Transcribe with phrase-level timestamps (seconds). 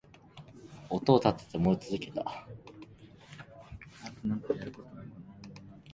[0.89, 2.47] 音を立てながら燃え続けていた